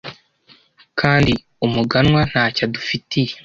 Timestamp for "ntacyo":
2.31-2.61